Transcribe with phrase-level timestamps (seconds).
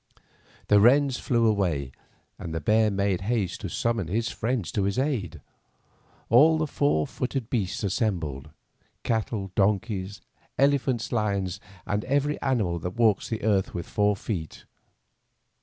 [0.67, 1.91] The wrens flew away,
[2.39, 5.41] and the bear made haste to summon his friends to his aid.
[6.27, 8.49] All the four footed beasts assembled—
[9.03, 10.19] cattle, donkeys,
[10.57, 14.65] elephants, lions, and every animal that walks the earth with four feet.